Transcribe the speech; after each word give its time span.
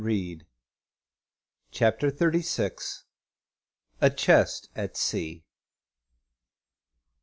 CHAPTER 1.69 2.09
THIRTY 2.09 2.41
SIX. 2.41 3.05
A 4.01 4.09
CHEST 4.09 4.69
AT 4.75 4.97
SEA. 4.97 5.43